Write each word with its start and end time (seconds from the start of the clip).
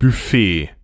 Buffet. 0.00 0.77